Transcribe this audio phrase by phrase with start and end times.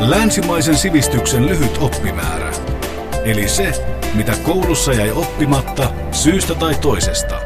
[0.00, 2.52] Länsimaisen sivistyksen lyhyt oppimäärä.
[3.24, 3.72] Eli se,
[4.14, 7.40] mitä koulussa jäi oppimatta syystä tai toisesta.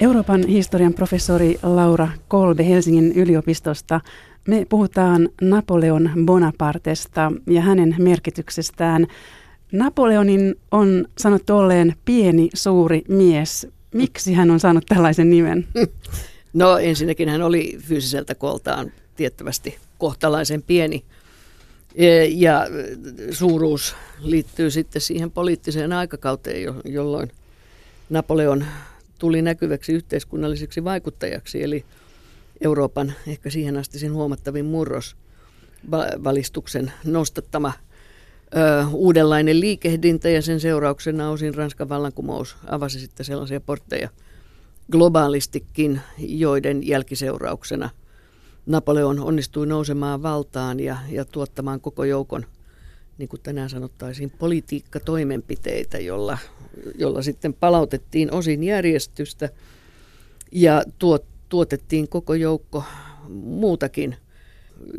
[0.00, 4.00] Euroopan historian professori Laura Kolbe Helsingin yliopistosta.
[4.48, 9.06] Me puhutaan Napoleon Bonapartesta ja hänen merkityksestään.
[9.72, 13.66] Napoleonin on sanottu olleen pieni, suuri mies.
[13.94, 15.66] Miksi hän on saanut tällaisen nimen?
[16.52, 21.04] No ensinnäkin hän oli fyysiseltä koltaan tiettävästi kohtalaisen pieni.
[21.96, 22.66] E, ja
[23.30, 27.32] suuruus liittyy sitten siihen poliittiseen aikakauteen, jolloin
[28.10, 28.64] Napoleon
[29.18, 31.84] tuli näkyväksi yhteiskunnalliseksi vaikuttajaksi, eli
[32.60, 35.16] Euroopan ehkä siihen asti sen huomattavin murros
[36.24, 37.72] valistuksen nostattama
[38.56, 44.08] ö, uudenlainen liikehdintä ja sen seurauksena osin Ranskan vallankumous avasi sitten sellaisia portteja
[44.92, 47.90] globaalistikin, joiden jälkiseurauksena–
[48.66, 52.46] Napoleon onnistui nousemaan valtaan ja, ja tuottamaan koko joukon,
[53.18, 56.38] niin kuin tänään sanottaisiin, politiikkatoimenpiteitä, jolla,
[56.98, 59.48] jolla sitten palautettiin osin järjestystä
[60.52, 62.84] ja tuot, tuotettiin koko joukko
[63.28, 64.16] muutakin,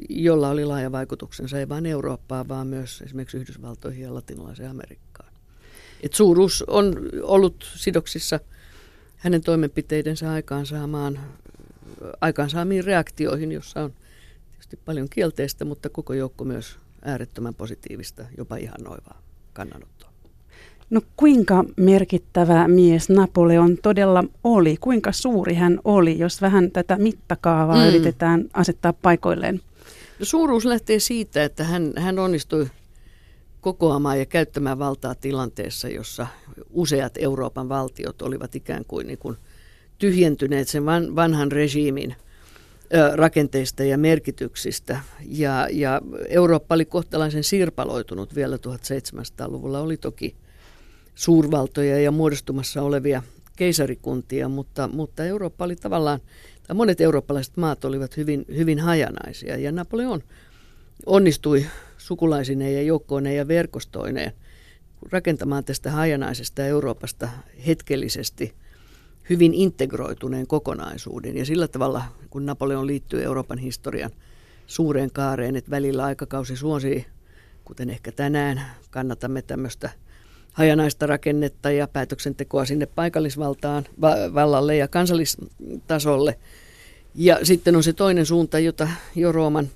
[0.09, 5.33] jolla oli laaja vaikutuksensa ei vain Eurooppaan, vaan myös esimerkiksi Yhdysvaltoihin ja latinalaiseen Amerikkaan.
[6.03, 8.39] Et suuruus on ollut sidoksissa
[9.17, 11.19] hänen toimenpiteidensä aikaansaamaan
[12.21, 13.93] aikaansaamiin reaktioihin, jossa on
[14.52, 19.21] tietysti paljon kielteistä, mutta koko joukko myös äärettömän positiivista, jopa ihannoivaa
[19.53, 20.09] kannanottoa.
[20.89, 24.77] No kuinka merkittävä mies Napoleon todella oli?
[24.81, 27.88] Kuinka suuri hän oli, jos vähän tätä mittakaavaa mm.
[27.88, 29.61] yritetään asettaa paikoilleen?
[30.19, 32.67] No, suuruus lähtee siitä, että hän, hän onnistui
[33.61, 36.27] kokoamaan ja käyttämään valtaa tilanteessa, jossa
[36.69, 39.38] useat Euroopan valtiot olivat ikään kuin, niin kuin
[39.97, 42.15] tyhjentyneet sen van, vanhan regiimin
[43.15, 44.99] rakenteista ja merkityksistä.
[45.25, 49.79] Ja, ja Eurooppa oli kohtalaisen sirpaloitunut vielä 1700-luvulla.
[49.79, 50.35] Oli toki
[51.15, 53.23] suurvaltoja ja muodostumassa olevia
[53.55, 56.19] keisarikuntia, mutta, mutta Eurooppa oli tavallaan,
[56.67, 59.57] tai monet eurooppalaiset maat olivat hyvin, hyvin hajanaisia.
[59.57, 60.23] Ja Napoleon
[61.05, 61.65] onnistui
[61.97, 64.31] sukulaisineen ja joukkoineen ja verkostoineen
[65.11, 67.30] rakentamaan tästä hajanaisesta Euroopasta
[67.67, 68.53] hetkellisesti–
[69.30, 71.38] hyvin integroituneen kokonaisuuden.
[71.38, 74.11] Ja sillä tavalla, kun Napoleon liittyy Euroopan historian
[74.67, 77.05] suureen kaareen, että välillä aikakausi suosii,
[77.66, 78.61] kuten ehkä tänään,
[78.92, 79.89] kannatamme tämmöistä
[80.54, 86.39] hajanaista rakennetta ja päätöksentekoa sinne paikallisvaltaan, va- vallalle ja kansallistasolle.
[87.16, 89.70] Ja sitten on se toinen suunta, jota jo Rooman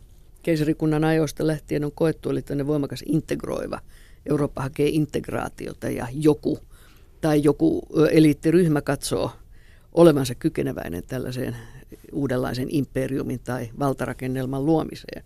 [0.43, 3.79] keisarikunnan ajoista lähtien on koettu, eli tänne voimakas integroiva.
[4.25, 6.59] Eurooppa hakee integraatiota ja joku
[7.21, 9.31] tai joku eliittiryhmä katsoo
[9.93, 11.55] olevansa kykeneväinen tällaiseen
[12.11, 15.23] uudenlaisen imperiumin tai valtarakennelman luomiseen.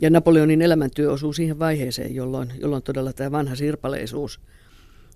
[0.00, 4.40] Ja Napoleonin elämäntyö osuu siihen vaiheeseen, jolloin, jolloin todella tämä vanha sirpaleisuus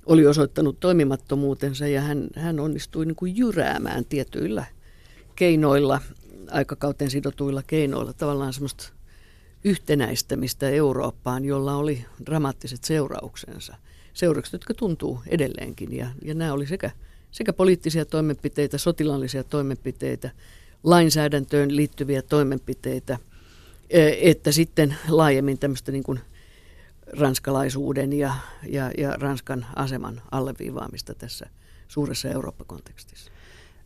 [0.07, 4.65] oli osoittanut toimimattomuutensa ja hän, hän onnistui niin kuin jyräämään tietyillä
[5.37, 6.01] keinoilla,
[6.51, 8.93] aikakauteen sidotuilla keinoilla, tavallaan semmoista
[9.65, 13.77] yhtenäistämistä Eurooppaan, jolla oli dramaattiset seurauksensa.
[14.15, 16.91] Seuraukset, jotka tuntuu edelleenkin ja, ja nämä oli sekä–
[17.31, 20.31] sekä poliittisia toimenpiteitä, sotilaallisia toimenpiteitä,
[20.85, 23.19] lainsäädäntöön liittyviä toimenpiteitä,
[23.91, 26.21] e, että sitten laajemmin tämmöistä niin kuin
[27.19, 28.35] ranskalaisuuden ja,
[28.69, 31.47] ja, ja Ranskan aseman alleviivaamista tässä
[31.89, 33.31] suuressa Eurooppa-kontekstissa.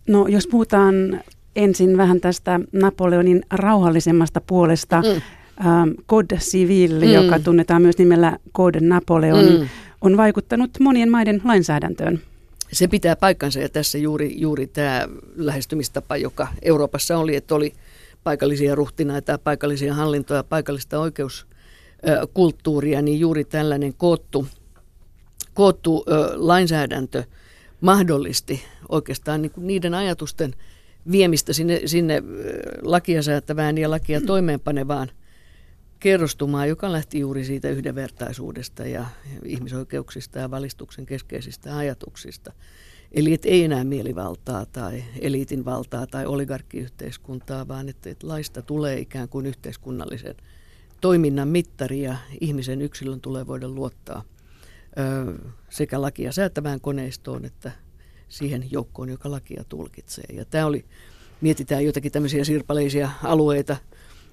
[0.09, 1.21] No jos puhutaan
[1.57, 5.09] ensin vähän tästä Napoleonin rauhallisemmasta puolesta, mm.
[5.67, 7.13] ähm, Code Civil, mm.
[7.13, 9.69] joka tunnetaan myös nimellä Code Napoleon, mm.
[10.01, 12.21] on vaikuttanut monien maiden lainsäädäntöön.
[12.73, 17.73] Se pitää paikkansa ja tässä juuri, juuri tämä lähestymistapa, joka Euroopassa oli, että oli
[18.25, 24.47] paikallisia ruhtinaita, paikallisia hallintoja, paikallista oikeuskulttuuria, niin juuri tällainen koottu,
[25.55, 27.25] koottu lainsäädäntö
[27.81, 30.55] mahdollisti oikeastaan niin kuin niiden ajatusten
[31.11, 32.23] viemistä sinne, sinne
[32.83, 35.11] lakia säätävään ja lakia toimeenpanevaan–
[36.03, 39.07] kerrostumaa, joka lähti juuri siitä yhdenvertaisuudesta ja
[39.45, 42.53] ihmisoikeuksista ja valistuksen keskeisistä ajatuksista.
[43.13, 48.99] Eli että ei enää mielivaltaa tai eliitin valtaa tai oligarkkiyhteiskuntaa, vaan että, että laista tulee
[48.99, 50.35] ikään kuin yhteiskunnallisen
[51.01, 54.25] toiminnan mittari ja ihmisen yksilön tulee voida luottaa
[54.99, 55.35] ö,
[55.71, 57.73] sekä lakia säätävään koneistoon että
[58.29, 60.25] siihen joukkoon, joka lakia tulkitsee.
[60.33, 60.85] Ja tämä oli,
[61.41, 63.77] mietitään jotakin tämmöisiä sirpaleisia alueita–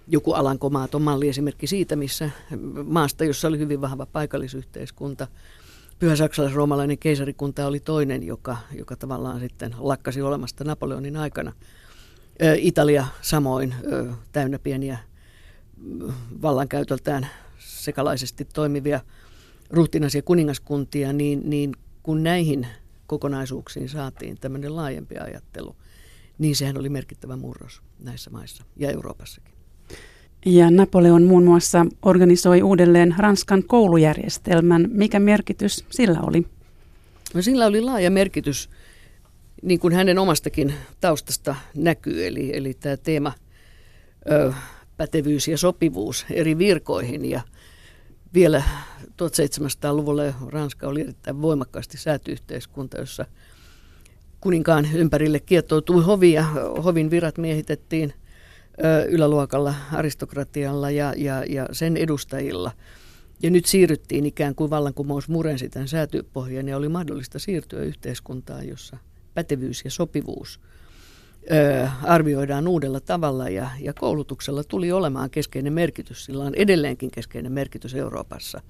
[0.09, 2.29] joku Alankomaat on malliesimerkki siitä, missä
[2.85, 5.27] maasta, jossa oli hyvin vahva paikallisyhteiskunta,
[5.99, 11.53] pyhä saksalais-roomalainen keisarikunta oli toinen, joka, joka tavallaan sitten lakkasi olemasta Napoleonin aikana.
[12.57, 13.75] Italia samoin
[14.31, 14.97] täynnä pieniä
[16.41, 17.27] vallankäytöltään
[17.59, 18.99] sekalaisesti toimivia
[19.69, 22.67] ruhtinaisia kuningaskuntia, niin, niin kun näihin
[23.07, 25.75] kokonaisuuksiin saatiin tämmöinen laajempi ajattelu,
[26.37, 29.58] niin sehän oli merkittävä murros näissä maissa ja Euroopassakin.
[30.45, 34.87] Ja Napoleon muun muassa organisoi uudelleen Ranskan koulujärjestelmän.
[34.91, 36.45] Mikä merkitys sillä oli?
[37.33, 38.69] No sillä oli laaja merkitys,
[39.61, 43.33] niin kuin hänen omastakin taustasta näkyy, eli, eli tämä teema
[44.31, 44.53] ö,
[44.97, 47.25] pätevyys ja sopivuus eri virkoihin.
[47.25, 47.41] Ja
[48.33, 48.63] vielä
[49.03, 53.25] 1700-luvulla Ranska oli erittäin voimakkaasti säätyyhteiskunta, jossa
[54.41, 56.43] kuninkaan ympärille kietoutui hovi ja
[56.83, 58.13] hovin virat miehitettiin
[59.09, 62.71] yläluokalla aristokratialla ja, ja, ja sen edustajilla.
[63.43, 68.97] Ja nyt siirryttiin ikään kuin vallankumous murensi tämän säätypohjan ja oli mahdollista siirtyä yhteiskuntaan, jossa
[69.33, 70.59] pätevyys ja sopivuus
[71.51, 76.25] ö, arvioidaan uudella tavalla ja, ja koulutuksella tuli olemaan keskeinen merkitys.
[76.25, 78.61] Sillä on edelleenkin keskeinen merkitys Euroopassa.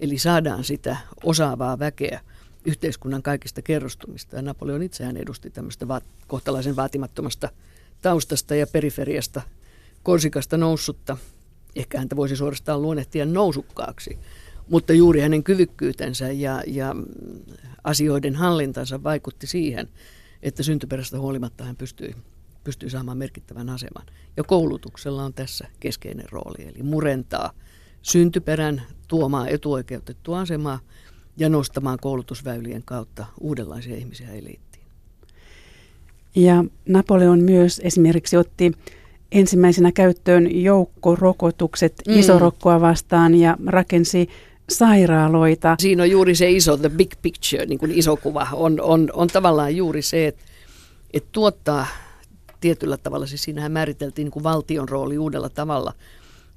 [0.00, 2.20] Eli saadaan sitä osaavaa väkeä
[2.64, 4.36] yhteiskunnan kaikista kerrostumista.
[4.36, 7.48] Ja Napoleon itseään edusti tämmöistä va- kohtalaisen vaatimattomasta
[8.02, 9.42] taustasta ja periferiasta
[10.02, 11.16] Korsikasta noussutta.
[11.76, 14.18] Ehkä häntä voisi suorastaan luonnehtia nousukkaaksi,
[14.70, 16.94] mutta juuri hänen kyvykkyytensä ja, ja
[17.84, 19.88] asioiden hallintansa vaikutti siihen,
[20.42, 22.14] että syntyperästä huolimatta hän pystyi,
[22.64, 24.06] pystyi saamaan merkittävän aseman.
[24.36, 27.52] Ja koulutuksella on tässä keskeinen rooli, eli murentaa
[28.02, 30.80] syntyperän tuomaa etuoikeutettua asemaa
[31.36, 34.86] ja nostamaan koulutusväylien kautta uudenlaisia ihmisiä eliittiin.
[36.34, 38.72] Ja Napoleon myös esimerkiksi otti
[39.32, 42.18] ensimmäisenä käyttöön joukkorokotukset mm.
[42.18, 44.28] isorokkoa vastaan ja rakensi
[44.68, 45.76] sairaaloita.
[45.78, 49.28] Siinä on juuri se iso, the big picture, niin kuin iso kuva, on, on, on
[49.28, 50.42] tavallaan juuri se, että,
[51.12, 51.86] että tuottaa
[52.60, 55.92] tietyllä tavalla, siis siinähän määriteltiin niin kuin valtion rooli uudella tavalla,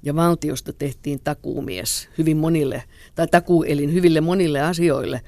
[0.02, 2.82] ja valtiosta tehtiin takuumies hyvin monille,
[3.14, 5.20] tai takuuelin hyville monille asioille,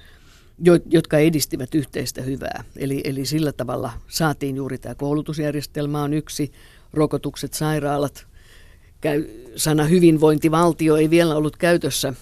[0.90, 2.64] jotka edistivät yhteistä hyvää.
[2.76, 6.52] Eli, eli sillä tavalla saatiin juuri tämä koulutusjärjestelmä on yksi,
[6.96, 8.26] rokotukset, sairaalat,
[9.00, 9.24] käy,
[9.56, 12.14] sana hyvinvointivaltio ei vielä ollut käytössä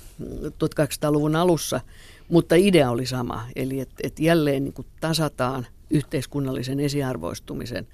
[0.46, 1.80] 1800-luvun alussa,
[2.28, 3.46] mutta idea oli sama.
[3.56, 7.86] Eli että et jälleen niin tasataan yhteiskunnallisen esiarvoistumisen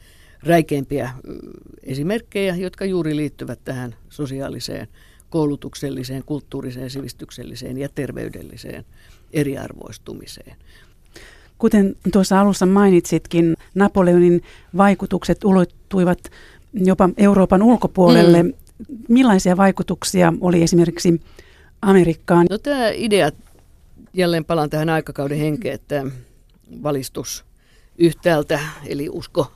[0.42, 1.10] räikeimpiä
[1.82, 4.88] esimerkkejä, jotka juuri liittyvät tähän sosiaaliseen,
[5.30, 8.84] koulutukselliseen, kulttuuriseen, sivistykselliseen ja terveydelliseen
[9.32, 10.56] eriarvoistumiseen.
[11.58, 14.42] Kuten tuossa alussa mainitsitkin, Napoleonin
[14.76, 16.18] vaikutukset ulottuivat
[16.86, 18.42] jopa Euroopan ulkopuolelle.
[18.42, 18.52] Mm.
[19.08, 21.20] Millaisia vaikutuksia oli esimerkiksi
[21.82, 22.46] Amerikkaan?
[22.50, 23.30] No tämä idea,
[24.14, 26.04] jälleen palaan tähän aikakauden henkeen, että
[26.82, 27.44] valistus
[27.98, 29.52] yhtäältä, eli usko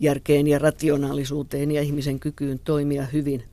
[0.00, 3.44] järkeen ja rationaalisuuteen ja ihmisen kykyyn toimia hyvin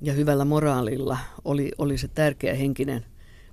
[0.00, 3.04] ja hyvällä moraalilla oli, oli se tärkeä henkinen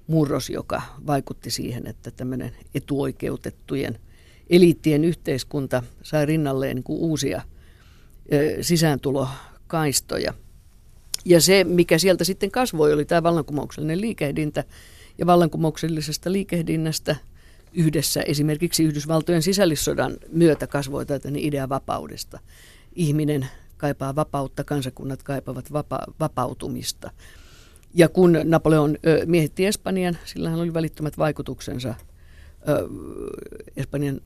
[0.07, 4.00] murros, joka vaikutti siihen, että tämmöinen etuoikeutettujen
[4.50, 7.42] eliittien yhteiskunta sai rinnalleen niin kuin uusia
[8.62, 10.34] sisääntulokaistoja.
[11.26, 14.64] Ja se, mikä sieltä sitten kasvoi, oli tämä vallankumouksellinen liikehdintä.
[15.18, 17.16] Ja vallankumouksellisesta liikehdinnästä
[17.74, 22.40] yhdessä esimerkiksi Yhdysvaltojen sisällissodan myötä kasvoi tätä idea vapaudesta.
[22.96, 23.48] Ihminen
[23.78, 27.12] kaipaa vapautta, kansakunnat kaipaavat vapa- vapautumista.
[27.94, 31.96] Ja kun Napoleon miehitti Espanjan, sillä hän oli välittömät vaikutuksensa
[33.78, 34.22] Espanjan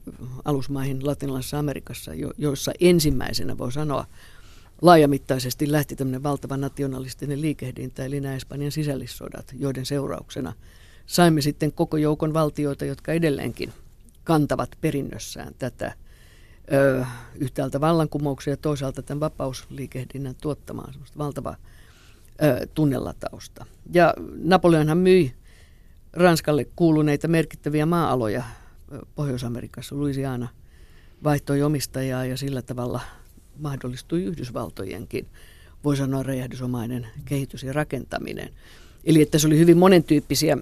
[0.45, 4.05] alusmaihin latinalaisessa Amerikassa, jo, joissa ensimmäisenä voi sanoa
[4.81, 10.53] laajamittaisesti lähti tämmöinen valtava nationalistinen liikehdintä, eli nämä Espanjan sisällissodat, joiden seurauksena
[11.05, 13.73] saimme sitten koko joukon valtioita, jotka edelleenkin
[14.23, 15.93] kantavat perinnössään tätä
[16.73, 21.55] ö, yhtäältä vallankumouksia ja toisaalta tämän vapausliikehdinnän tuottamaan valtavaa
[22.43, 23.65] ö, tunnelatausta.
[23.93, 24.13] Ja
[24.43, 25.33] Napoleonhan myi
[26.13, 28.43] Ranskalle kuuluneita merkittäviä maa-aloja
[29.15, 29.95] Pohjois-Amerikassa.
[29.95, 30.47] Louisiana
[31.23, 33.01] vaihtoi omistajaa ja sillä tavalla
[33.59, 35.27] mahdollistui Yhdysvaltojenkin,
[35.83, 38.49] voi sanoa räjähdysomainen kehitys ja rakentaminen.
[39.03, 40.57] Eli että se oli hyvin monentyyppisiä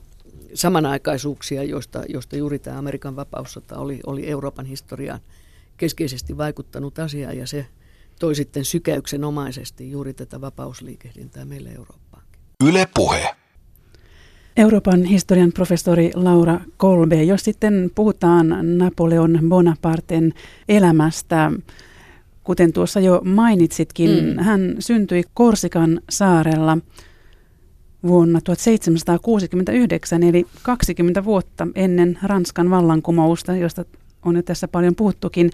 [0.54, 5.20] samanaikaisuuksia, joista, joista juuri tämä Amerikan vapaussota oli, oli Euroopan historiaan
[5.78, 7.66] keskeisesti vaikuttanut asia ja se
[8.20, 12.42] toi sitten sykäyksenomaisesti juuri tätä vapausliikehdintää meille Eurooppaankin.
[12.64, 13.41] Yle Puhe.
[14.62, 20.34] Euroopan historian professori Laura Kolbe, jos sitten puhutaan Napoleon Bonaparten
[20.70, 21.52] elämästä,
[22.44, 24.44] kuten tuossa jo mainitsitkin, mm.
[24.44, 26.78] hän syntyi Korsikan saarella
[28.08, 33.86] vuonna 1769, eli 20 vuotta ennen Ranskan vallankumousta, josta
[34.26, 35.50] on jo tässä paljon puhuttukin.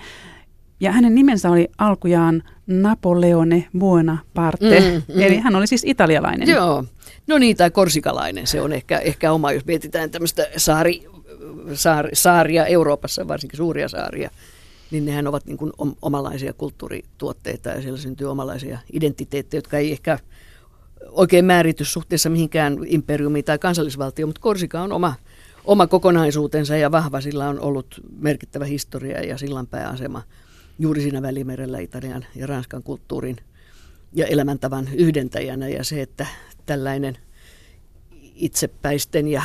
[0.80, 5.22] Ja hänen nimensä oli alkujaan Napoleone Buonaparte, mm, mm.
[5.22, 6.48] eli hän oli siis italialainen.
[6.48, 6.86] Joo,
[7.28, 11.06] no niin, tai korsikalainen, se on ehkä, ehkä oma, jos mietitään tämmöistä saari,
[11.74, 14.30] saari, saaria Euroopassa, varsinkin suuria saaria,
[14.92, 20.20] niin nehän ovat niin kuin omalaisia kulttuurituotteita ja siellä syntyy omalaisia identiteettejä, jotka ei ehkä
[21.10, 25.14] oikein määrity suhteessa mihinkään imperiumiin tai kansallisvaltioon, mutta Korsika on oma,
[25.66, 27.22] oma kokonaisuutensa ja vahva.
[27.22, 30.24] Sillä on ollut merkittävä historia ja sillanpääasema
[30.80, 33.38] juuri siinä Välimerellä Italian ja Ranskan kulttuurin
[34.14, 35.68] ja elämäntavan yhdentäjänä.
[35.68, 36.26] Ja se, että
[36.66, 37.18] tällainen
[38.36, 39.44] itsepäisten ja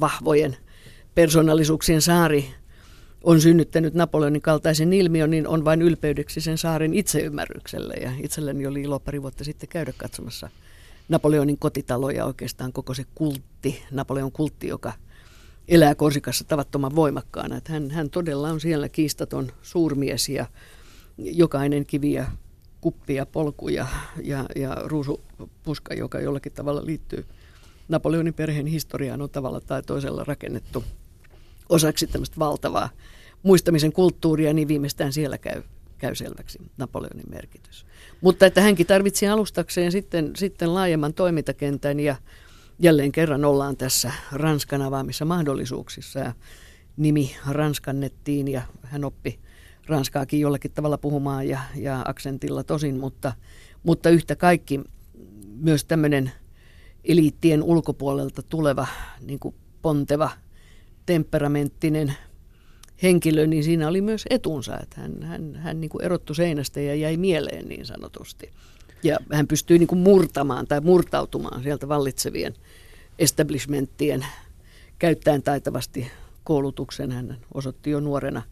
[0.00, 0.56] vahvojen
[1.14, 2.54] persoonallisuuksien saari
[3.24, 7.94] on synnyttänyt Napoleonin kaltaisen ilmiön, niin on vain ylpeydeksi sen saaren itseymmärrykselle.
[7.94, 10.50] Ja itselleni oli ilo pari vuotta sitten käydä katsomassa
[11.08, 14.92] Napoleonin kotitalo ja oikeastaan koko se kultti, Napoleon kultti, joka
[15.68, 17.56] elää Korsikassa tavattoman voimakkaana.
[17.56, 20.46] Että hän, hän todella on siellä kiistaton suurmies ja
[21.18, 22.26] jokainen kivi ja
[22.80, 23.86] kuppi ja polku ja,
[24.24, 27.24] ja, ja ruusupuska, joka jollakin tavalla liittyy
[27.88, 30.84] Napoleonin perheen historiaan, on tavalla tai toisella rakennettu
[31.68, 32.88] osaksi tämmöistä valtavaa
[33.42, 35.62] muistamisen kulttuuria, niin viimeistään siellä käy,
[35.98, 37.86] käy selväksi Napoleonin merkitys.
[38.20, 42.16] Mutta että hänkin tarvitsi alustakseen sitten, sitten laajemman toimintakentän ja
[42.78, 46.18] jälleen kerran ollaan tässä Ranskan avaamissa mahdollisuuksissa.
[46.18, 46.32] Ja
[46.96, 49.40] nimi ranskannettiin ja hän oppi
[49.86, 53.32] ranskaakin jollakin tavalla puhumaan ja, ja aksentilla tosin, mutta,
[53.82, 54.80] mutta yhtä kaikki
[55.60, 56.32] myös tämmöinen
[57.04, 58.86] eliittien ulkopuolelta tuleva
[59.20, 60.30] niin kuin ponteva,
[61.06, 62.14] temperamenttinen
[63.02, 66.94] henkilö, niin siinä oli myös etunsa, että hän, hän, hän niin kuin erottui seinästä ja
[66.94, 68.50] jäi mieleen niin sanotusti.
[69.02, 72.54] Ja hän pystyi niin kuin murtamaan tai murtautumaan sieltä vallitsevien
[73.18, 74.26] establishmenttien
[74.98, 76.10] käyttäen taitavasti
[76.44, 77.12] koulutuksen.
[77.12, 78.42] Hän osoitti jo nuorena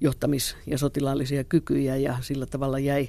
[0.00, 3.08] johtamis- ja sotilaallisia kykyjä ja sillä tavalla jäi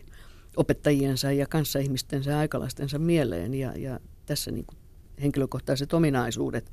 [0.57, 3.53] opettajiensa ja kanssaihmistensä ja aikalaistensa mieleen.
[3.53, 4.77] Ja, ja tässä niin kuin
[5.21, 6.71] henkilökohtaiset ominaisuudet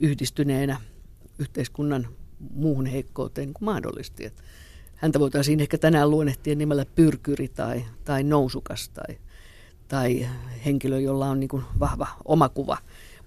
[0.00, 0.80] yhdistyneenä
[1.38, 2.08] yhteiskunnan
[2.54, 4.24] muuhun heikkouteen niin kuin mahdollisti.
[4.24, 4.42] Että
[4.96, 9.16] häntä voitaisiin ehkä tänään luonnehtia nimellä pyrkyri tai, tai nousukas tai,
[9.88, 10.26] tai
[10.64, 12.78] henkilö, jolla on niin kuin vahva omakuva.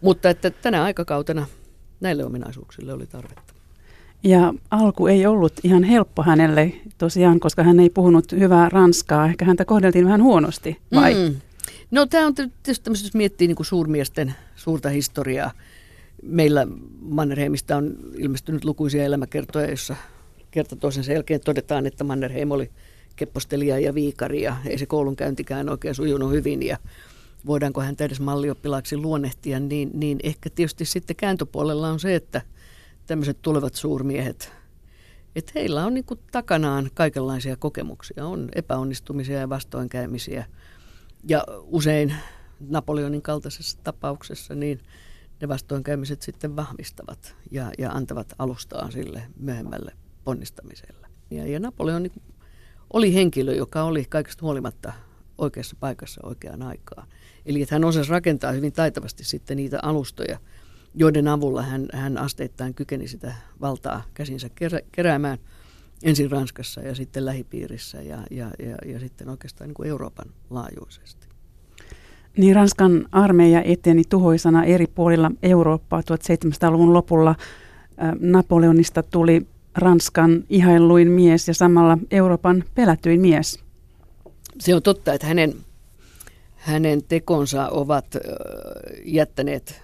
[0.02, 1.46] Mutta että tänä aikakautena
[2.00, 3.54] näille ominaisuuksille oli tarvetta.
[4.24, 9.26] Ja alku ei ollut ihan helppo hänelle tosiaan, koska hän ei puhunut hyvää ranskaa.
[9.26, 11.14] Ehkä häntä kohdeltiin vähän huonosti, vai?
[11.14, 11.36] Mm.
[11.92, 15.52] No tämä on tietysti tämmöistä, jos miettii niin kuin suurmiesten suurta historiaa,
[16.28, 16.68] meillä
[17.02, 19.96] Mannerheimista on ilmestynyt lukuisia elämäkertoja, joissa
[20.52, 22.72] kerta toisensa jälkeen todetaan, että Mannerheim oli
[23.16, 26.78] keppostelija ja viikari ja ei se koulunkäyntikään oikein sujunut hyvin ja
[27.46, 32.42] voidaanko hän edes mallioppilaaksi luonnehtia, niin, niin ehkä tietysti sitten kääntöpuolella on se, että
[33.06, 34.52] tämmöiset tulevat suurmiehet,
[35.36, 40.46] että heillä on niin takanaan kaikenlaisia kokemuksia, on epäonnistumisia ja vastoinkäymisiä.
[41.28, 42.16] Ja usein
[42.60, 44.80] Napoleonin kaltaisessa tapauksessa niin–
[45.42, 49.92] ne vastoinkäymiset sitten vahvistavat ja, ja antavat alustaa sille myöhemmälle
[50.24, 51.08] ponnistamiselle.
[51.32, 52.22] Ja, ja Napoleon niin
[52.94, 54.94] oli henkilö, joka oli kaikesta huolimatta
[55.38, 57.08] oikeassa paikassa oikeaan aikaan.
[57.46, 60.40] Eli että hän osasi rakentaa hyvin taitavasti sitten niitä alustoja,
[60.96, 65.38] joiden avulla hän, hän asteittain kykeni sitä valtaa käsinsä kerä, keräämään
[66.04, 71.27] ensin Ranskassa ja sitten lähipiirissä ja, ja, ja, ja sitten oikeastaan niin kuin Euroopan laajuisesti.
[72.38, 77.36] Niin Ranskan armeija eteni tuhoisana eri puolilla Eurooppaa 1700-luvun lopulla.
[78.20, 83.60] Napoleonista tuli Ranskan ihailluin mies ja samalla Euroopan pelätyin mies.
[84.60, 85.54] Se on totta, että hänen,
[86.56, 88.06] hänen tekonsa ovat
[89.06, 89.82] jättäneet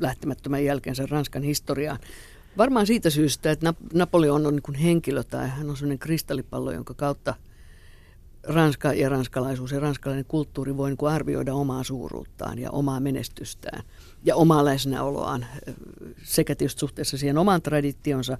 [0.00, 1.98] lähtemättömän jälkeensä Ranskan historiaan.
[2.58, 7.34] Varmaan siitä syystä, että Napoleon on niin henkilö tai hän on sellainen kristallipallo, jonka kautta–
[8.44, 13.82] Ranska ja ranskalaisuus ja ranskalainen kulttuuri voi niin arvioida omaa suuruuttaan ja omaa menestystään
[14.24, 15.46] ja omaa läsnäoloaan
[16.22, 18.38] sekä tietysti suhteessa siihen omaan traditionsa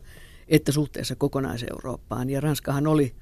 [0.49, 2.31] että suhteessa kokonais-Eurooppaan.
[2.31, 3.15] Ja Ranskahan oli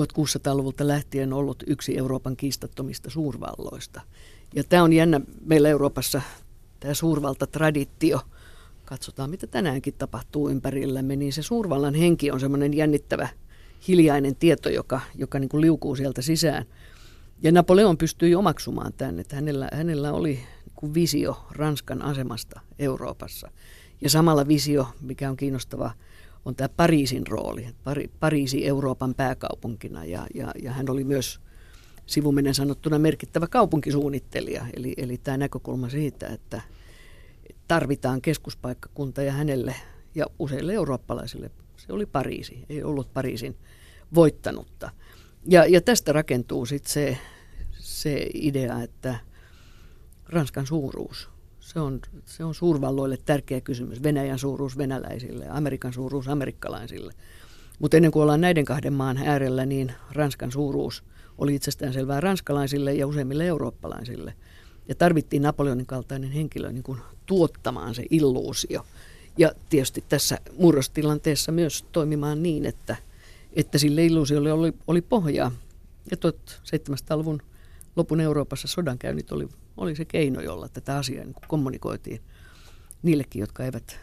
[0.00, 4.00] 1600-luvulta lähtien ollut yksi Euroopan kiistattomista suurvalloista.
[4.54, 6.22] Ja tämä on jännä meillä Euroopassa,
[6.80, 8.20] tämä suurvaltatraditio.
[8.84, 13.28] Katsotaan, mitä tänäänkin tapahtuu ympärillämme, niin se suurvallan henki on semmoinen jännittävä
[13.88, 16.64] hiljainen tieto, joka, joka niin kuin liukuu sieltä sisään.
[17.42, 23.50] Ja Napoleon pystyi omaksumaan tämän, että hänellä, hänellä oli niin kuin visio Ranskan asemasta Euroopassa.
[24.00, 25.90] Ja samalla visio, mikä on kiinnostava,
[26.44, 27.66] on tämä Pariisin rooli.
[27.84, 31.40] Pari, Pariisi Euroopan pääkaupunkina ja, ja, ja hän oli myös
[32.06, 34.66] sivuminen sanottuna merkittävä kaupunkisuunnittelija.
[34.76, 36.60] Eli, eli tämä näkökulma siitä, että
[37.68, 39.74] tarvitaan keskuspaikkakunta ja hänelle
[40.14, 42.64] ja useille eurooppalaisille se oli Pariisi.
[42.68, 43.56] Ei ollut Pariisin
[44.14, 44.90] voittanutta.
[45.46, 47.18] Ja, ja tästä rakentuu sitten se,
[47.78, 49.18] se idea, että
[50.26, 51.28] Ranskan suuruus,
[51.60, 54.02] se on, se on suurvalloille tärkeä kysymys.
[54.02, 57.14] Venäjän suuruus venäläisille, Amerikan suuruus amerikkalaisille.
[57.78, 61.04] Mutta ennen kuin ollaan näiden kahden maan äärellä, niin Ranskan suuruus
[61.38, 64.34] oli itsestään selvää ranskalaisille ja useimmille eurooppalaisille.
[64.88, 68.86] Ja tarvittiin Napoleonin kaltainen henkilö niin kuin tuottamaan se illuusio.
[69.38, 72.96] Ja tietysti tässä murrostilanteessa myös toimimaan niin, että,
[73.52, 75.52] että sille illuusiolle oli, oli pohjaa.
[76.10, 77.42] Ja 1700-luvun
[77.96, 82.20] lopun Euroopassa sodankäynnit oli, oli se keino, jolla tätä asiaa niin kommunikoitiin
[83.02, 84.00] niillekin, jotka eivät,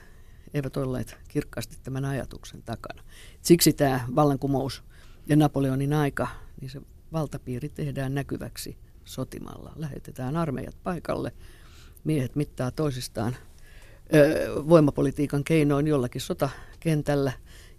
[0.54, 3.04] eivät olleet kirkkaasti tämän ajatuksen takana.
[3.42, 4.84] Siksi tämä vallankumous
[5.28, 6.28] ja Napoleonin aika,
[6.62, 6.82] niin se
[7.14, 9.74] valtapiiri tehdään näkyväksi sotimalla.
[9.76, 11.32] Lähetetään armeijat paikalle,
[12.04, 13.36] miehet mittaa toisistaan
[14.70, 17.32] voimapolitiikan keinoin jollakin sotakentällä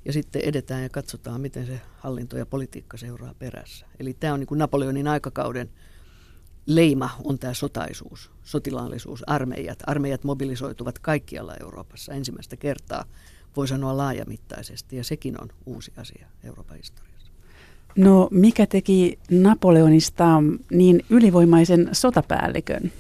[0.05, 3.87] ja sitten edetään ja katsotaan, miten se hallinto ja politiikka seuraa perässä.
[4.01, 5.71] Eli tämä on niin kuin Napoleonin aikakauden
[6.67, 9.79] leima on tämä sotaisuus, sotilaallisuus, armeijat.
[9.87, 13.05] Armeijat mobilisoituvat kaikkialla Euroopassa ensimmäistä kertaa,
[13.57, 17.33] voi sanoa laajamittaisesti, ja sekin on uusi asia Euroopan historiassa.
[17.97, 22.93] No mikä teki Napoleonista niin ylivoimaisen sotapäällikön?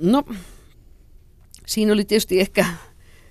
[0.00, 0.24] No,
[1.66, 2.66] siinä oli tietysti ehkä,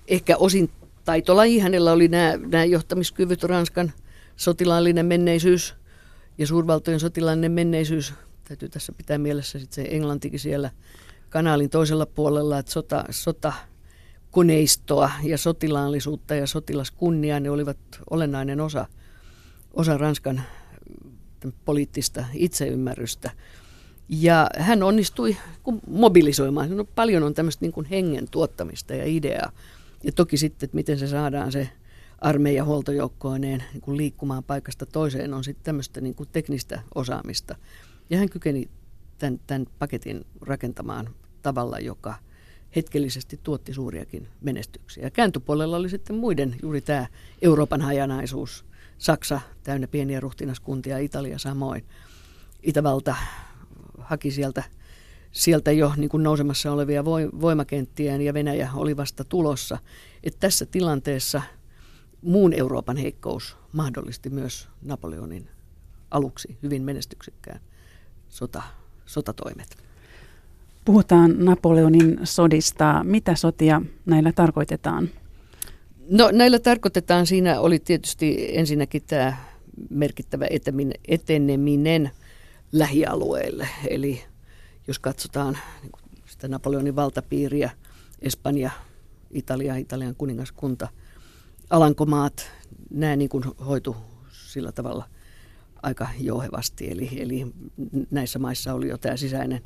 [0.08, 0.70] ehkä osin
[1.04, 1.58] taitolaji.
[1.58, 3.92] Hänellä oli nämä, nämä johtamiskyvyt, Ranskan
[4.36, 5.74] sotilaallinen menneisyys
[6.38, 8.14] ja suurvaltojen sotilaallinen menneisyys
[8.48, 10.70] täytyy tässä pitää mielessä sitten se englantikin siellä
[11.30, 13.52] kanaalin toisella puolella, että sota, sota
[14.30, 17.78] koneistoa ja sotilaallisuutta ja sotilaskunnia, ne olivat
[18.10, 18.86] olennainen osa,
[19.74, 20.42] osa Ranskan
[21.64, 23.30] poliittista itseymmärrystä.
[24.08, 25.36] Ja hän onnistui
[25.86, 26.76] mobilisoimaan.
[26.76, 29.52] No, paljon on tämmöistä niin kuin hengen tuottamista ja ideaa.
[30.02, 31.68] Ja toki sitten, että miten se saadaan se
[32.18, 37.56] armeija huoltojoukkoineen niin liikkumaan paikasta toiseen, on sitten tämmöistä niin kuin teknistä osaamista.
[38.10, 38.68] Ja hän kykeni
[39.18, 41.10] tämän, tämän paketin rakentamaan
[41.42, 42.14] tavalla, joka
[42.76, 45.10] hetkellisesti tuotti suuriakin menestyksiä.
[45.10, 47.06] Kääntöpuolella oli sitten muiden, juuri tämä
[47.42, 48.64] Euroopan hajanaisuus,
[48.98, 51.84] Saksa täynnä pieniä ruhtinaskuntia, Italia samoin.
[52.62, 53.16] Itävalta
[54.04, 54.62] haki sieltä,
[55.32, 57.04] sieltä jo niin kuin nousemassa olevia
[57.40, 59.78] voimakenttiä ja Venäjä oli vasta tulossa.
[60.22, 61.42] Et tässä tilanteessa
[62.22, 65.48] muun Euroopan heikkous mahdollisti myös Napoleonin
[66.10, 67.60] aluksi hyvin menestyksekkään
[68.28, 68.62] sota,
[69.06, 69.76] sotatoimet.
[70.84, 73.00] Puhutaan Napoleonin sodista.
[73.04, 75.08] Mitä sotia näillä tarkoitetaan?
[76.10, 79.36] No näillä tarkoitetaan, siinä oli tietysti ensinnäkin tämä
[79.90, 80.46] merkittävä
[81.08, 82.10] eteneminen
[82.74, 83.68] lähialueille.
[83.88, 84.24] Eli
[84.86, 85.92] jos katsotaan niin
[86.26, 87.70] sitä Napoleonin valtapiiriä,
[88.22, 88.70] Espanja,
[89.30, 90.88] Italia, Italian kuningaskunta,
[91.70, 92.50] Alankomaat,
[92.90, 93.96] nämä niin kuin hoitu
[94.32, 95.04] sillä tavalla
[95.82, 96.90] aika jouhevasti.
[96.90, 97.46] Eli, eli
[98.10, 99.62] näissä maissa oli jo tämä sisäinen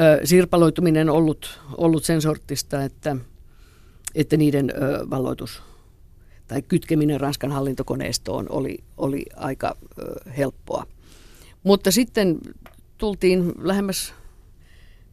[0.00, 3.16] ö, sirpaloituminen ollut, ollut sen sortista, että,
[4.14, 5.62] että niiden ö, valloitus
[6.48, 10.86] tai kytkeminen Ranskan hallintokoneistoon oli, oli aika ö, helppoa.
[11.62, 12.38] Mutta sitten
[12.98, 14.14] tultiin lähemmäs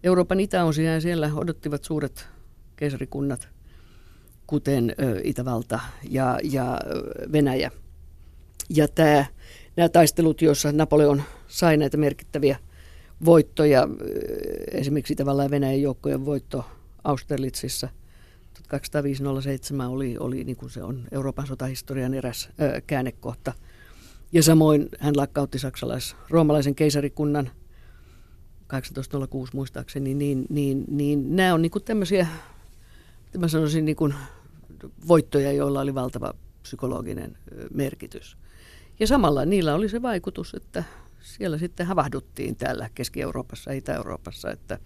[0.03, 2.27] Euroopan itäosia ja siellä odottivat suuret
[2.75, 3.49] keisarikunnat,
[4.47, 6.79] kuten Itävalta ja, ja
[7.31, 7.71] Venäjä.
[8.69, 9.25] Ja tämä
[9.75, 12.57] nämä taistelut, joissa Napoleon sai näitä merkittäviä
[13.25, 13.87] voittoja,
[14.71, 16.65] esimerkiksi tavallaan Venäjän joukkojen voitto
[17.03, 17.89] Austerlitzissa
[18.69, 23.53] 1205 oli, oli niin kuin se on Euroopan sotahistorian eräs ö, käännekohta.
[24.31, 27.49] Ja samoin hän lakkautti saksalais-roomalaisen keisarikunnan
[28.67, 32.27] 1806 muistaakseni, niin, niin, niin nämä on niin kuin tämmöisiä,
[33.37, 34.13] mä sanoisin niin kuin
[35.07, 37.37] voittoja, joilla oli valtava psykologinen
[37.73, 38.37] merkitys.
[38.99, 40.83] Ja samalla niillä oli se vaikutus, että
[41.21, 44.79] siellä sitten havahduttiin täällä Keski-Euroopassa, Itä-Euroopassa, että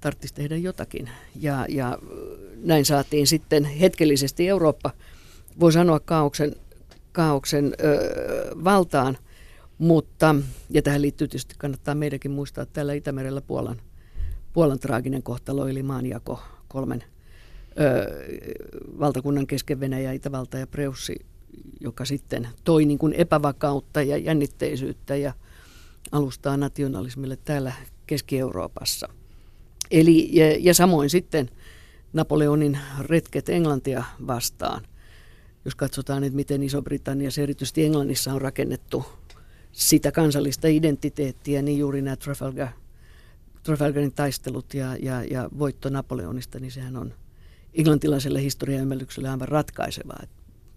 [0.00, 1.10] tarvitsisi tehdä jotakin.
[1.36, 1.98] Ja, ja
[2.56, 4.90] näin saatiin sitten hetkellisesti Eurooppa,
[5.60, 6.56] voi sanoa kaauksen,
[7.12, 9.18] kaauksen ö, valtaan,
[9.78, 10.34] mutta,
[10.70, 13.80] ja tähän liittyy tietysti kannattaa meidänkin muistaa täällä Itämerellä Puolan,
[14.52, 17.04] Puolan traaginen kohtalo, eli maanjako kolmen
[17.80, 18.06] ö,
[18.98, 21.16] valtakunnan kesken Venäjä, Itävalta ja Preussi
[21.80, 25.32] joka sitten toi niin kuin epävakautta ja jännitteisyyttä ja
[26.12, 27.72] alustaa nationalismille täällä
[28.06, 29.08] Keski-Euroopassa.
[29.90, 31.50] Eli, ja, ja samoin sitten
[32.12, 34.86] Napoleonin retket Englantia vastaan.
[35.64, 39.04] Jos katsotaan, että miten Iso-Britanniassa, erityisesti Englannissa on rakennettu
[39.72, 42.68] sitä kansallista identiteettiä, niin juuri nämä Trafalgar,
[43.62, 47.14] Trafalgarin taistelut ja, ja, ja voitto Napoleonista, niin sehän on
[47.74, 50.22] englantilaiselle historiaymmärrykselle aivan ratkaisevaa.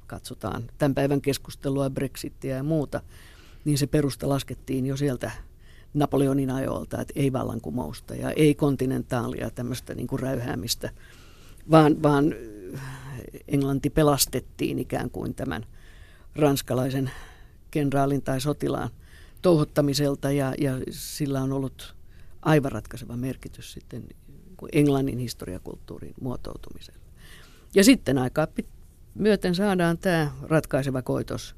[0.08, 3.02] katsotaan tämän päivän keskustelua, Brexittiä ja muuta,
[3.66, 5.32] niin se perusta laskettiin jo sieltä
[5.94, 10.90] Napoleonin ajoilta, että ei vallankumousta ja ei kontinentaalia tämmöistä niin kuin räyhäämistä,
[11.72, 12.36] vaan, vaan
[13.48, 15.66] Englanti pelastettiin ikään kuin tämän
[16.36, 17.12] ranskalaisen
[17.72, 18.90] kenraalin tai sotilaan
[19.42, 21.96] touhottamiselta ja, ja sillä on ollut
[22.42, 24.04] aivan ratkaiseva merkitys sitten
[24.72, 27.00] Englannin historiakulttuurin muotoutumiselle.
[27.76, 28.48] Ja sitten aikaa
[29.16, 31.56] myöten saadaan tämä ratkaiseva koitos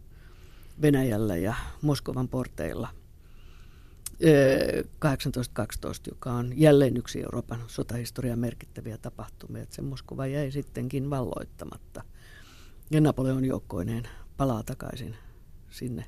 [0.81, 2.89] Venäjällä ja Moskovan porteilla
[4.19, 9.63] 1812, joka on jälleen yksi Euroopan sotahistorian merkittäviä tapahtumia.
[9.63, 12.03] Että se Moskova jäi sittenkin valloittamatta.
[12.91, 14.03] Ja Napoleon joukkoineen
[14.37, 15.15] palaa takaisin
[15.69, 16.05] sinne,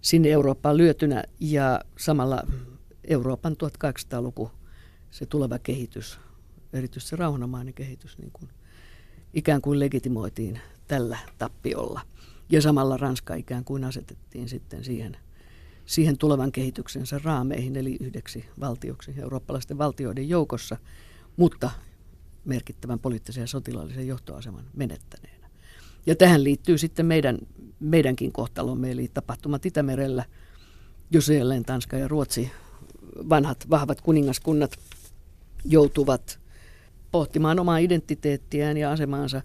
[0.00, 2.42] sinne Eurooppaan lyötynä ja samalla
[3.04, 4.50] Euroopan 1800-luku,
[5.10, 6.18] se tuleva kehitys,
[6.72, 8.50] erityisesti se rauhanomainen kehitys, niin kuin
[9.34, 12.00] ikään kuin legitimoitiin tällä tappiolla.
[12.50, 15.16] Ja samalla Ranska ikään kuin asetettiin sitten siihen,
[15.86, 20.76] siihen tulevan kehityksensä raameihin, eli yhdeksi valtioksi eurooppalaisten valtioiden joukossa,
[21.36, 21.70] mutta
[22.44, 25.50] merkittävän poliittisen ja sotilaallisen johtoaseman menettäneenä.
[26.06, 27.38] Ja tähän liittyy sitten meidän,
[27.80, 30.24] meidänkin kohtalomme, eli tapahtumat Itämerellä,
[31.10, 32.50] jos jälleen Tanska ja Ruotsi,
[33.28, 34.72] vanhat vahvat kuningaskunnat,
[35.64, 36.40] joutuvat
[37.10, 39.42] pohtimaan omaa identiteettiään ja asemaansa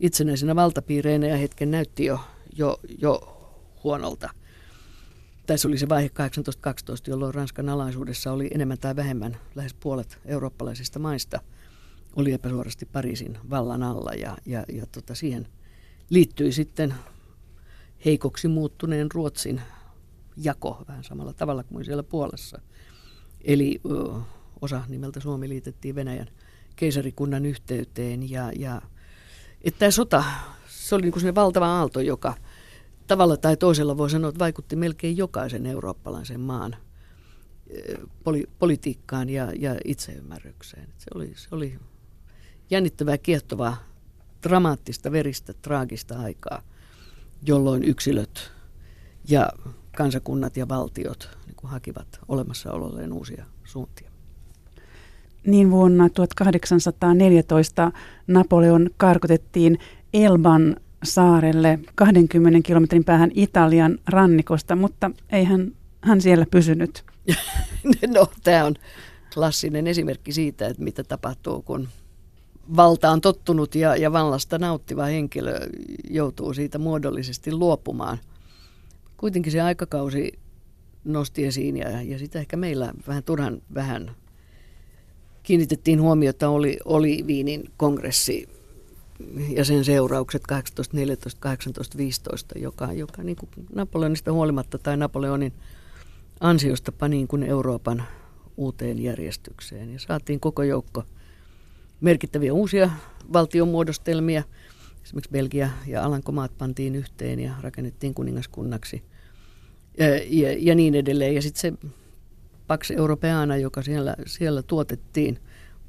[0.00, 2.20] itsenäisenä valtapiireinä ja hetken näytti jo,
[2.56, 3.38] jo, jo
[3.84, 4.30] huonolta.
[5.52, 10.98] Tässä oli se vaihe 1812, jolloin Ranskan alaisuudessa oli enemmän tai vähemmän lähes puolet eurooppalaisista
[10.98, 11.40] maista
[12.16, 15.48] oli epäsuorasti Pariisin vallan alla ja, ja, ja tota siihen
[16.10, 16.94] liittyi sitten
[18.04, 19.60] heikoksi muuttuneen Ruotsin
[20.36, 22.60] jako vähän samalla tavalla kuin siellä puolessa.
[23.44, 24.20] Eli ö,
[24.60, 26.28] osa nimeltä Suomi liitettiin Venäjän
[26.76, 28.82] keisarikunnan yhteyteen ja, ja
[29.64, 30.24] että tämä sota,
[30.66, 32.34] se oli niin kuin valtava aalto, joka
[33.06, 36.76] tavalla tai toisella voi sanoa, että vaikutti melkein jokaisen eurooppalaisen maan
[37.70, 40.88] eh, poli, politiikkaan ja, ja itseymmärrykseen.
[40.98, 41.78] Se oli, se oli
[42.70, 43.76] jännittävää, kiehtovaa,
[44.42, 46.62] dramaattista, veristä, traagista aikaa,
[47.46, 48.52] jolloin yksilöt
[49.28, 49.48] ja
[49.96, 54.12] kansakunnat ja valtiot niin kuin hakivat olemassaololleen uusia suuntia.
[55.46, 57.92] Niin vuonna 1814
[58.26, 59.78] Napoleon karkotettiin
[60.14, 65.72] Elban saarelle 20 kilometrin päähän Italian rannikosta, mutta ei hän,
[66.20, 67.04] siellä pysynyt.
[68.14, 68.74] no, tämä on
[69.34, 71.88] klassinen esimerkki siitä, että mitä tapahtuu, kun
[72.76, 75.60] valta on tottunut ja, ja vallasta nauttiva henkilö
[76.10, 78.18] joutuu siitä muodollisesti luopumaan.
[79.16, 80.32] Kuitenkin se aikakausi
[81.04, 84.10] nosti esiin ja, ja sitä ehkä meillä vähän turhan vähän
[85.42, 88.48] kiinnitettiin huomiota, oli, oli Viinin kongressi
[89.48, 95.52] ja sen seuraukset 1814-1815, joka, joka niin kuin Napoleonista huolimatta tai Napoleonin
[96.40, 98.04] ansiosta pani niin kuin Euroopan
[98.56, 99.92] uuteen järjestykseen.
[99.92, 101.04] Ja saatiin koko joukko
[102.00, 102.90] merkittäviä uusia
[103.32, 104.42] valtionmuodostelmia.
[105.04, 109.02] Esimerkiksi Belgia ja Alankomaat pantiin yhteen ja rakennettiin kuningaskunnaksi
[109.98, 111.34] ja, ja, ja niin edelleen.
[111.34, 111.88] Ja sitten se
[112.66, 115.38] Pax Europeana, joka siellä, siellä tuotettiin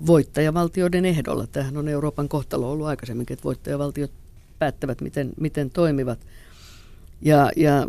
[0.06, 1.48] voittajavaltioiden ehdolla.
[1.48, 4.12] Tämähän on Euroopan kohtalo ollut aikaisemminkin, että voittajavaltiot
[4.60, 6.20] päättävät, miten, miten toimivat.
[7.22, 7.88] Ja, ja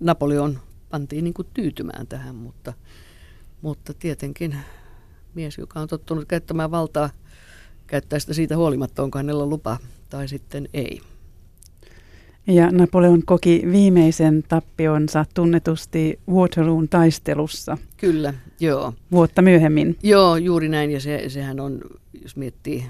[0.00, 0.58] Napoleon
[0.90, 2.72] pantiin niin kuin tyytymään tähän, mutta,
[3.62, 4.56] mutta tietenkin
[5.34, 7.10] mies, joka on tottunut käyttämään valtaa,
[7.86, 9.76] käyttää sitä siitä huolimatta, onko hänellä lupa
[10.10, 11.00] tai sitten ei.
[12.46, 17.78] Ja Napoleon koki viimeisen tappionsa tunnetusti Waterloon taistelussa.
[17.96, 18.94] Kyllä, joo.
[19.12, 19.96] Vuotta myöhemmin.
[20.02, 20.90] Joo, juuri näin.
[20.90, 21.80] Ja se, sehän on,
[22.22, 22.84] jos miettii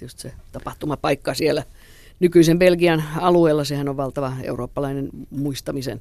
[0.00, 1.62] just se tapahtumapaikka siellä
[2.20, 6.00] nykyisen Belgian alueella, sehän on valtava eurooppalainen muistamisen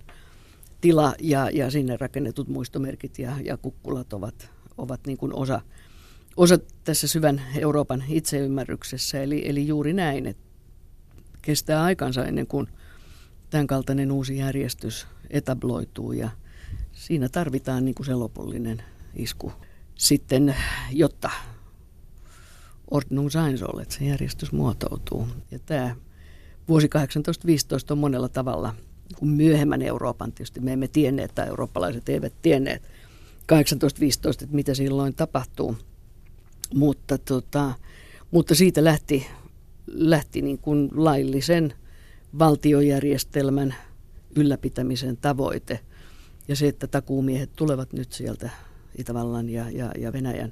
[0.82, 5.62] tila ja, ja sinne rakennetut muistomerkit ja, ja kukkulat ovat, ovat niin kuin osa,
[6.38, 9.22] osa tässä syvän Euroopan itseymmärryksessä.
[9.22, 10.44] Eli, eli juuri näin, että
[11.42, 12.68] kestää aikansa ennen kuin–
[13.50, 16.30] tämän kaltainen uusi järjestys etabloituu ja
[16.92, 18.84] siinä tarvitaan niin kuin se lopullinen
[19.16, 19.54] isku
[19.96, 20.56] sitten,
[20.92, 21.30] jotta
[22.92, 25.28] ordnung sein että se järjestys muotoutuu.
[25.52, 25.96] Ja tämä
[26.68, 28.76] vuosi 1815 on monella tavalla
[29.20, 32.82] kuin myöhemmän Euroopan, tietysti me emme tienneet tai eurooppalaiset eivät tienneet
[33.48, 35.78] 1815, että mitä silloin tapahtuu.
[36.74, 37.74] Mutta, tota,
[38.32, 39.28] mutta siitä lähti,
[39.88, 41.74] lähti niin kuin laillisen–
[42.40, 43.76] valtiojärjestelmän
[44.36, 45.80] ylläpitämisen tavoite.
[46.48, 48.50] Ja se, että takuumiehet tulevat nyt sieltä
[48.98, 50.52] Itävallan ja, ja, ja Venäjän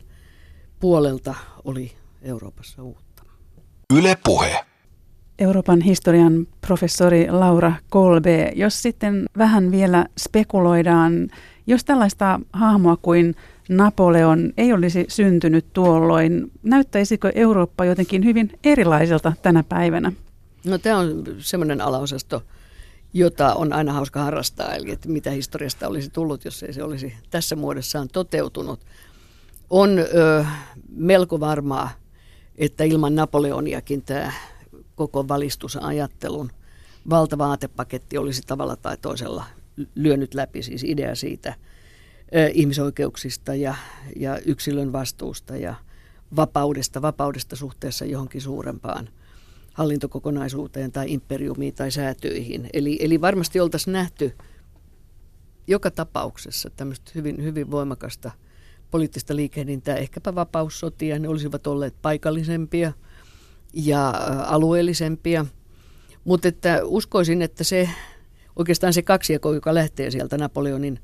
[0.80, 1.92] puolelta, oli
[2.22, 3.24] Euroopassa uutta.
[3.98, 4.66] Yle puhe.
[5.40, 11.30] Euroopan historian professori Laura Kolbe, jos sitten vähän vielä spekuloidaan,
[11.68, 13.36] jos tällaista hahmoa kuin
[13.70, 20.12] Napoleon ei olisi syntynyt tuolloin, näyttäisikö Eurooppa jotenkin hyvin erilaiselta tänä päivänä?
[20.66, 22.44] No tämä on semmoinen alaosasto,
[23.14, 27.14] jota on aina hauska harrastaa, eli että mitä historiasta olisi tullut, jos ei se olisi
[27.30, 28.80] tässä muodossaan toteutunut.
[29.70, 30.46] On ö,
[30.90, 31.90] melko varmaa,
[32.56, 34.32] että ilman Napoleoniakin tämä
[34.96, 36.52] koko valistusajattelun
[37.10, 39.46] valtava aatepaketti olisi tavalla tai toisella
[39.96, 41.56] lyönyt läpi, siis idea siitä
[42.36, 43.76] ö, ihmisoikeuksista ja,
[44.16, 45.76] ja yksilön vastuusta ja
[46.36, 49.10] vapaudesta, vapaudesta suhteessa johonkin suurempaan–
[49.74, 52.70] hallintokokonaisuuteen tai imperiumiin tai säätyihin.
[52.74, 54.36] Eli, eli varmasti oltaisiin nähty
[55.68, 58.32] joka tapauksessa tämmöistä hyvin, hyvin voimakasta
[58.92, 62.94] poliittista liikehdintää, ehkäpä vapaussotia, ne olisivat olleet paikallisempia
[63.74, 64.14] ja
[64.46, 65.46] alueellisempia.
[66.24, 67.90] Mutta että uskoisin, että se
[68.56, 71.00] oikeastaan se kaksijako, joka lähtee sieltä Napoleonin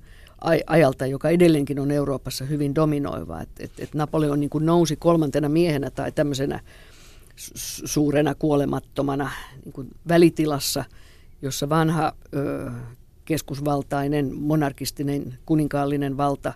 [0.68, 5.90] ajalta, joka edelleenkin on Euroopassa hyvin dominoiva, että et, et Napoleon niin nousi kolmantena miehenä
[5.90, 6.60] tai tämmöisenä
[7.86, 9.32] suurena kuolemattomana
[9.66, 10.86] niin kuin välitilassa,
[11.42, 12.72] jossa vanha ö,
[13.26, 16.54] keskusvaltainen monarkistinen kuninkaallinen valta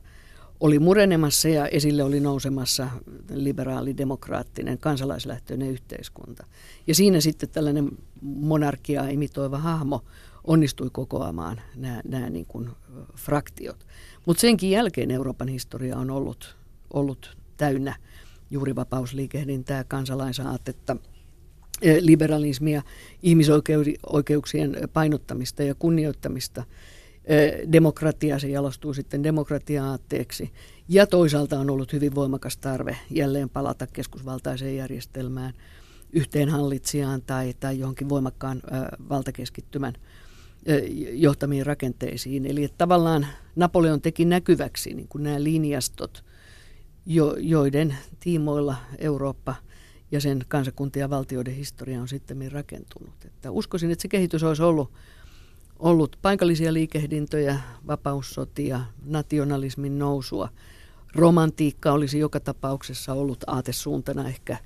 [0.59, 2.89] oli murenemassa ja esille oli nousemassa
[3.33, 6.45] liberaali-demokraattinen kansalaislähtöinen yhteiskunta.
[6.87, 7.89] Ja siinä sitten tällainen
[8.21, 10.03] monarkia imitoiva hahmo
[10.43, 12.69] onnistui kokoamaan nämä, nämä niin kuin
[13.15, 13.85] fraktiot.
[14.25, 16.55] Mutta senkin jälkeen Euroopan historia on ollut,
[16.93, 17.95] ollut täynnä
[18.51, 20.97] juuri vapausliikehdintää, kansalaisaatetta,
[21.81, 22.81] e, liberalismia,
[23.23, 26.63] ihmisoikeuksien painottamista ja kunnioittamista.
[27.25, 30.51] E, demokratia, se jalostuu sitten demokratia-aatteeksi.
[30.89, 35.53] Ja toisaalta on ollut hyvin voimakas tarve jälleen palata keskusvaltaiseen järjestelmään,
[36.13, 38.61] yhteen hallitsijaan tai, tai johonkin voimakkaan
[39.09, 39.93] valtakeskittymän
[41.11, 42.45] johtamiin rakenteisiin.
[42.45, 46.23] Eli että tavallaan Napoleon teki näkyväksi niin kuin nämä linjastot–
[47.05, 49.55] jo, joiden tiimoilla Eurooppa
[50.11, 53.13] ja sen kansakuntien ja valtioiden historia on sitten rakentunut.
[53.25, 54.91] Että uskoisin, että se kehitys olisi ollut,
[55.79, 60.49] ollut paikallisia liikehdintöjä, vapaussotia, nationalismin nousua.
[61.15, 64.57] Romantiikka olisi joka tapauksessa ollut aatesuuntana ehkä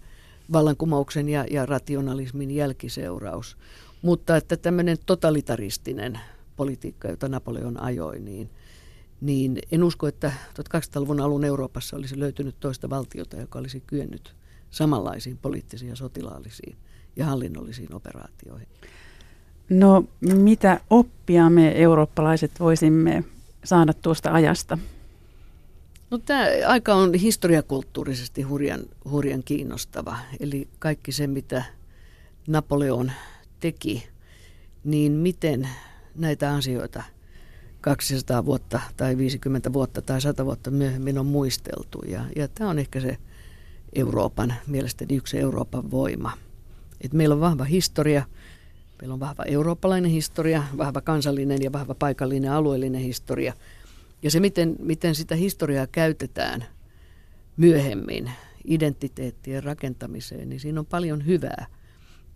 [0.51, 3.57] vallankumouksen ja, ja rationalismin jälkiseuraus.
[4.01, 6.19] Mutta että tämmöinen totalitaristinen
[6.55, 8.49] politiikka, jota Napoleon ajoi, niin–
[9.21, 10.31] niin en usko, että
[10.75, 14.35] 1200-luvun alun Euroopassa olisi löytynyt toista valtiota, joka olisi kyennyt
[14.71, 16.77] samanlaisiin poliittisiin ja sotilaallisiin
[17.15, 18.67] ja hallinnollisiin operaatioihin.
[19.69, 23.23] No mitä oppia me eurooppalaiset voisimme
[23.63, 24.77] saada tuosta ajasta?
[26.11, 30.17] No tämä aika on historiakulttuurisesti hurjan, hurjan kiinnostava.
[30.39, 31.63] Eli kaikki se, mitä
[32.47, 33.11] Napoleon
[33.59, 34.07] teki,
[34.83, 35.69] niin miten
[36.15, 37.03] näitä asioita–
[37.81, 42.01] 200 vuotta tai 50 vuotta tai 100 vuotta myöhemmin on muisteltu.
[42.07, 43.17] Ja, ja tämä on ehkä se
[43.95, 46.31] Euroopan, mielestäni yksi Euroopan voima.
[47.01, 48.25] Et meillä on vahva historia,
[49.01, 53.53] meillä on vahva eurooppalainen historia, vahva kansallinen ja vahva paikallinen alueellinen historia.
[54.23, 56.65] Ja se, miten, miten sitä historiaa käytetään
[57.57, 58.31] myöhemmin
[58.65, 61.65] identiteettien rakentamiseen, niin siinä on paljon hyvää.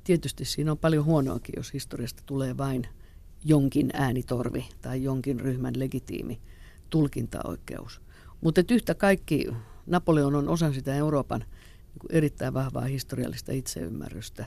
[0.03, 2.87] Tietysti siinä on paljon huonoakin, jos historiasta tulee vain–
[3.45, 6.41] jonkin äänitorvi tai jonkin ryhmän legitiimi
[6.89, 8.01] tulkintaoikeus.
[8.41, 9.47] Mutta yhtä kaikki
[9.85, 14.45] Napoleon on osa sitä Euroopan niin erittäin vahvaa historiallista itseymmärrystä.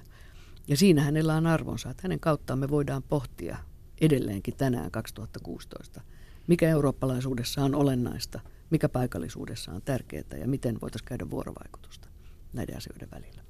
[0.68, 3.57] Ja siinä hänellä on arvonsa, että hänen kauttaan me voidaan pohtia
[4.00, 6.00] edelleenkin tänään 2016,
[6.46, 12.09] mikä eurooppalaisuudessa on olennaista, mikä paikallisuudessa on tärkeää ja miten voitaisiin käydä vuorovaikutusta
[12.52, 13.42] näiden asioiden välillä.